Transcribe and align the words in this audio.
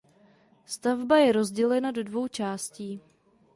Stavba 0.65 1.17
je 1.19 1.31
rozdělena 1.31 1.91
do 1.91 2.03
dvou 2.03 2.27
částí. 2.27 3.01